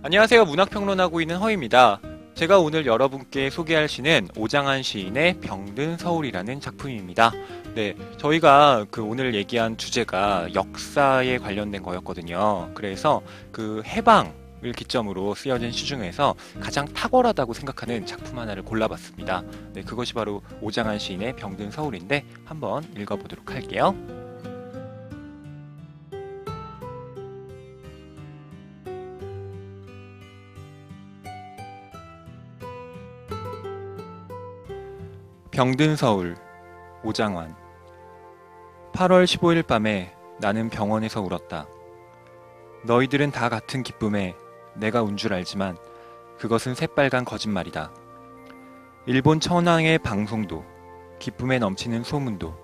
[0.00, 0.44] 안녕하세요.
[0.44, 2.00] 문학평론하고 있는 허입니다.
[2.34, 7.32] 제가 오늘 여러분께 소개할 시는 오장한 시인의 병든 서울이라는 작품입니다.
[7.74, 12.70] 네, 저희가 그 오늘 얘기한 주제가 역사에 관련된 거였거든요.
[12.74, 14.32] 그래서 그 해방
[14.64, 19.44] 을 기점으로 쓰여진 시 중에서 가장 탁월하다고 생각하는 작품 하나를 골라봤습니다.
[19.72, 23.94] 네, 그것이 바로 오장한 시인의 병든 서울인데 한번 읽어보도록 할게요.
[35.58, 36.36] 병든 서울
[37.02, 37.56] 오장환
[38.92, 41.66] 8월 15일 밤에 나는 병원에서 울었다.
[42.84, 44.36] 너희들은 다 같은 기쁨에
[44.76, 45.76] 내가 운 줄 알지만
[46.38, 47.90] 그것은 새빨간 거짓말이다.
[49.06, 50.64] 일본 천황의 방송도
[51.18, 52.54] 기쁨에 넘치는 소문도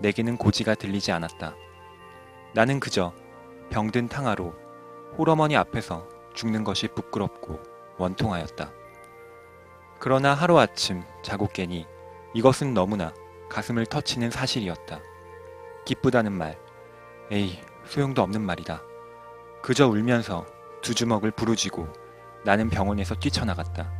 [0.00, 1.54] 내게는 고지가 들리지 않았다.
[2.52, 3.12] 나는 그저
[3.70, 4.52] 병든 탕하로
[5.16, 7.60] 홀어머니 앞에서 죽는 것이 부끄럽고
[7.98, 8.72] 원통하였다.
[10.00, 11.93] 그러나 하루아침 자고 깨니
[12.34, 13.12] 이것은 너무나
[13.48, 15.00] 가슴을 터치는 사실이었다.
[15.84, 16.58] 기쁘다는 말,
[17.30, 18.82] 에이, 소용도 없는 말이다.
[19.62, 20.44] 그저 울면서
[20.82, 21.88] 두 주먹을 부르쥐고
[22.44, 23.90] 나는 병원에서 뛰쳐나갔다.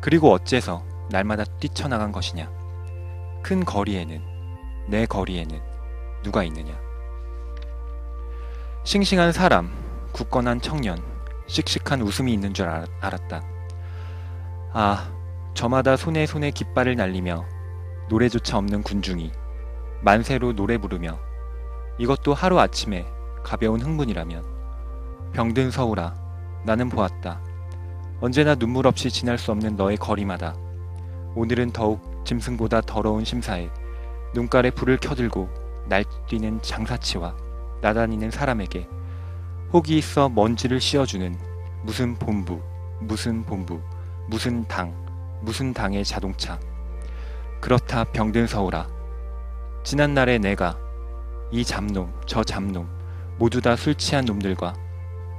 [0.00, 2.50] 그리고 어째서 날마다 뛰쳐나간 것이냐?
[3.42, 4.22] 큰 거리에는,
[4.88, 5.60] 내 거리에는
[6.22, 6.78] 누가 있느냐?
[8.84, 9.70] 싱싱한 사람,
[10.12, 11.02] 굳건한 청년,
[11.46, 13.42] 씩씩한 웃음이 있는 줄 알- 알았다.
[14.72, 15.10] 아,
[15.58, 17.44] 저마다 손에 손에 깃발을 날리며
[18.08, 19.32] 노래조차 없는 군중이
[20.02, 21.18] 만세로 노래 부르며
[21.98, 23.04] 이것도 하루 아침에
[23.42, 24.44] 가벼운 흥분이라면
[25.32, 26.14] 병든 서울아
[26.64, 27.40] 나는 보았다.
[28.20, 30.54] 언제나 눈물 없이 지날 수 없는 너의 거리마다
[31.34, 33.68] 오늘은 더욱 짐승보다 더러운 심사에
[34.34, 35.48] 눈깔에 불을 켜들고
[35.88, 37.34] 날뛰는 장사치와
[37.80, 38.88] 나다니는 사람에게
[39.72, 41.36] 혹이 있어 먼지를 씌워주는
[41.82, 42.60] 무슨 본부,
[43.00, 43.80] 무슨 본부,
[44.28, 45.07] 무슨 당,
[45.40, 46.58] 무슨 당의 자동차.
[47.60, 48.88] 그렇다 병든 서울아.
[49.84, 50.78] 지난날에 내가
[51.50, 52.88] 이 잡놈, 저 잡놈,
[53.38, 54.74] 모두 다 술 취한 놈들과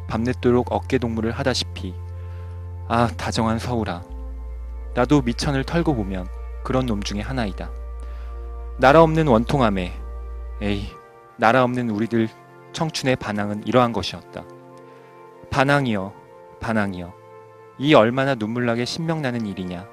[0.07, 1.93] 밤늦도록 어깨동무를 하다시피
[2.87, 4.03] 아 다정한 서울아.
[4.95, 6.27] 나도 미천을 털고 보면
[6.63, 7.69] 그런 놈 중에 하나이다.
[8.77, 9.93] 나라 없는 원통함에
[10.61, 10.89] 에이
[11.37, 12.27] 나라 없는 우리들
[12.73, 14.43] 청춘의 반항은 이러한 것이었다.
[15.51, 16.13] 반항이여
[16.59, 17.13] 반항이여
[17.81, 19.87] 이 얼마나 눈물나게 신명나는 일이냐.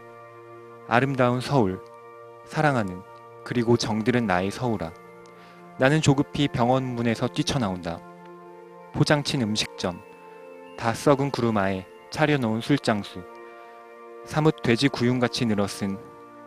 [0.89, 1.81] 아름다운 서울,
[2.45, 3.01] 사랑하는
[3.45, 4.93] 그리고 정들은 나의 서울아.
[5.79, 8.01] 나는 조급히 병원 문에서 뛰쳐나온다.
[8.93, 10.01] 포장친 음식점,
[10.77, 13.23] 다 썩은 구루마에 차려놓은 술장수,
[14.25, 15.97] 사뭇 돼지 구윤같이 늘어쓴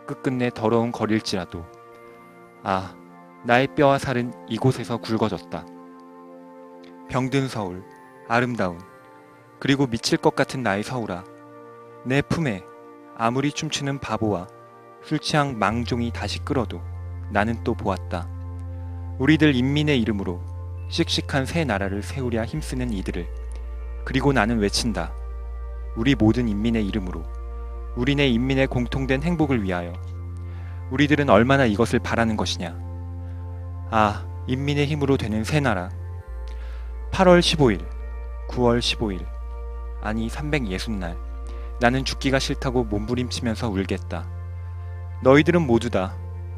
[0.06, 1.64] 끝끝내 더러운 거릴지라도
[2.62, 2.94] 아,
[3.44, 5.64] 나의 뼈와 살은 이곳에서 굵어졌다.
[7.08, 7.82] 병든 서울,
[8.28, 8.78] 아름다운
[9.58, 11.29] 그리고 미칠 것 같은 나의 서울아.
[12.02, 12.64] 내 품에
[13.16, 14.48] 아무리 춤추는 바보와
[15.02, 16.80] 술 취한 망종이 다시 끌어도
[17.30, 18.26] 나는 또 보았다.
[19.18, 20.40] 우리들 인민의 이름으로
[20.88, 23.28] 씩씩한 새 나라를 세우려 힘쓰는 이들을
[24.06, 25.12] 그리고 나는 외친다.
[25.94, 27.22] 우리 모든 인민의 이름으로
[27.96, 29.92] 우리네 인민의 공통된 행복을 위하여
[30.90, 32.78] 우리들은 얼마나 이것을 바라는 것이냐.
[33.90, 35.90] 아, 인민의 힘으로 되는 새 나라.
[37.10, 37.86] 8월 15일,
[38.48, 39.26] 9월 15일,
[40.00, 41.29] 아니 360날
[41.80, 44.28] 나는 죽기가 싫다고 몸부림치면서 울겠다.
[45.22, 46.14] 너희들은 모두 다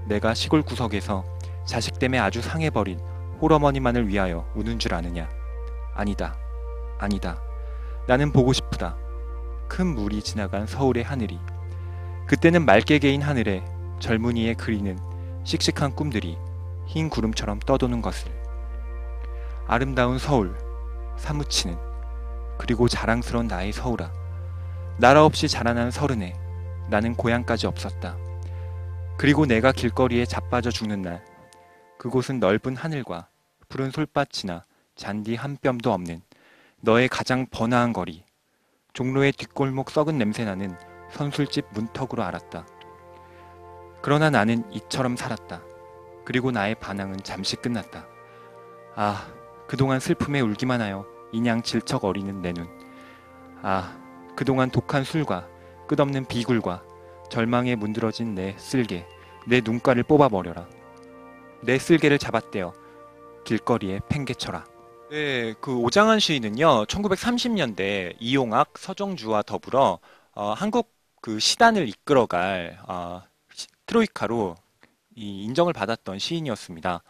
[0.06, 1.24] 내가 시골 구석에서
[1.64, 2.98] 자식 때문에 아주 상해버린
[3.40, 5.28] 홀어머니만을 위하여 우는 줄 아느냐?
[5.94, 6.36] 아니다.
[6.98, 7.40] 아니다.
[8.08, 8.96] 나는 보고 싶다.
[9.68, 11.38] 큰 물이 지나간 서울의 하늘이.
[12.26, 13.64] 그때는 맑게 개인 하늘에
[14.00, 14.98] 젊은이의 그리는
[15.44, 16.36] 씩씩한 꿈들이
[16.86, 18.32] 흰 구름처럼 떠도는 것을.
[19.68, 20.56] 아름다운 서울,
[21.16, 21.78] 사무치는
[22.58, 24.21] 그리고 자랑스러운 나의 서울아.
[24.98, 26.34] 나라 없이 자라난 서른에
[26.88, 28.16] 나는 고향까지 없었다.
[29.16, 31.24] 그리고 내가 길거리에 자빠져 죽는 날,
[31.98, 33.28] 그곳은 넓은 하늘과
[33.68, 36.20] 푸른 솔밭이나 잔디 한 뼘도 없는
[36.80, 38.24] 너의 가장 번화한 거리,
[38.92, 40.76] 종로의 뒷골목 썩은 냄새나는
[41.10, 42.66] 선술집 문턱으로 알았다.
[44.02, 45.62] 그러나 나는 이처럼 살았다.
[46.24, 48.06] 그리고 나의 반항은 잠시 끝났다.
[48.94, 49.26] 아,
[49.66, 52.68] 그동안 슬픔에 울기만 하여 인양 질척 어리는 내 눈.
[53.62, 53.96] 아,
[54.36, 55.48] 그동안 독한 술과
[55.88, 56.82] 끝없는 비굴과
[57.30, 59.06] 절망에 문드러진 내 쓸개,
[59.46, 60.68] 내 눈가를 뽑아버려라.
[61.62, 62.72] 내 쓸개를 잡아떼어
[63.44, 64.64] 길거리에 팽개쳐라.
[65.10, 69.98] 네, 그 오장한 시인은요, 1930년대 이용학, 서정주와 더불어
[70.34, 74.54] 어, 한국 그 시단을 이끌어갈 어, 시- 트로이카로
[75.14, 77.02] 이 인정을 받았던 시인이었습니다.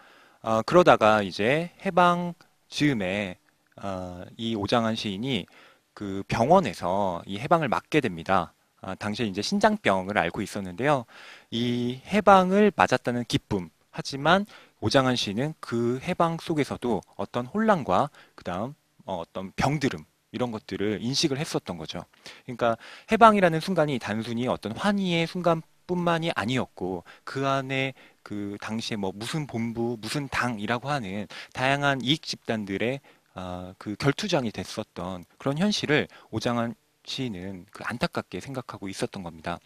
[0.43, 2.35] 어, 그러다가 이제 해방
[2.69, 3.39] 즈음에
[3.81, 5.47] 어, 이 오장한 시인이
[5.95, 8.53] 그 병원에서 이 해방을 맞게 됩니다.
[8.81, 11.05] 아, 당시에 이제 신장병을 앓고 있었는데요.
[11.51, 14.47] 이 해방을 맞았다는 기쁨, 하지만
[14.81, 18.75] 오장한 씨는 그 해방 속에서도 어떤 혼란과 그다음
[19.05, 22.05] 어, 어떤 병들음 이런 것들을 인식을 했었던 거죠.
[22.45, 22.77] 그러니까
[23.13, 30.29] 해방이라는 순간이 단순히 어떤 환희의 순간뿐만이 아니었고 그 안에 그 당시에 뭐 무슨 본부, 무슨
[30.29, 33.01] 당이라고 하는 다양한 이익 집단들의
[33.35, 36.75] 아, 그 결투장이 됐었던 그런 현실을 오장한
[37.05, 39.59] 시인은 그 안타깝게 생각하고 있었던 겁니다.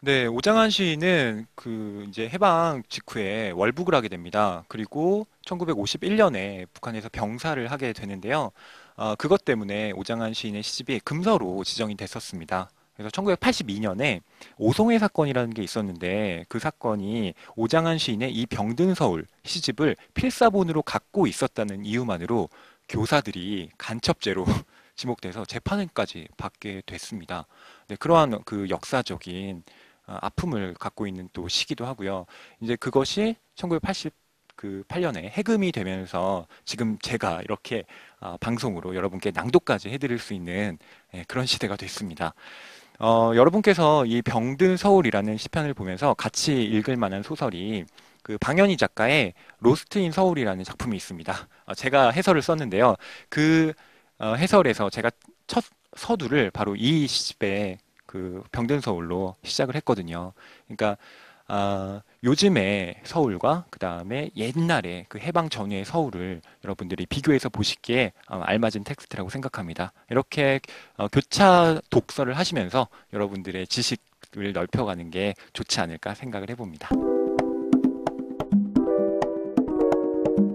[0.00, 4.64] 근데 오장한 시인은 그 이제 해방 직후에 월북을 하게 됩니다.
[4.68, 8.50] 그리고 1951년에 북한에서 병사를 하게 되는데요.
[8.96, 12.70] 어, 그것 때문에 오장한 시인의 시집이 금서로 지정이 됐었습니다.
[13.00, 14.20] 그래서 1982년에
[14.58, 21.86] 오송회 사건이라는 게 있었는데 그 사건이 오장한 시인의 이 병든 서울 시집을 필사본으로 갖고 있었다는
[21.86, 22.50] 이유만으로
[22.90, 24.44] 교사들이 간첩죄로
[24.96, 27.46] 지목돼서 재판까지 받게 됐습니다.
[27.88, 29.62] 네, 그러한 그 역사적인
[30.06, 32.26] 어, 아픔을 갖고 있는 또 시기도 하고요.
[32.60, 34.12] 이제 그것이 1980
[34.56, 37.84] 그 8년에 해금이 되면서 지금 제가 이렇게
[38.20, 40.76] 어, 방송으로 여러분께 낭독까지 해드릴 수 있는
[41.14, 42.34] 예, 그런 시대가 됐습니다.
[42.98, 47.86] 어, 여러분께서 이 병든 서울이라는 시편을 보면서 같이 읽을 만한 소설이
[48.30, 51.48] 그 방현희 작가의 Lost in 서울이라는 작품이 있습니다.
[51.66, 52.94] 어, 제가 해설을 썼는데요.
[53.28, 53.72] 그
[54.20, 55.10] 어, 해설에서 제가
[55.48, 55.64] 첫
[55.96, 60.32] 서두를 바로 이 시집의 그 병든 서울로 시작을 했거든요.
[60.68, 60.96] 그러니까
[61.48, 68.84] 아, 요즘의 서울과 그 다음에 옛날에 그 해방 전후의 서울을 여러분들이 비교해서 보시기에 어, 알맞은
[68.84, 69.92] 텍스트라고 생각합니다.
[70.08, 70.60] 이렇게
[70.96, 76.90] 어, 교차 독서를 하시면서 여러분들의 지식을 넓혀가는 게 좋지 않을까 생각을 해봅니다.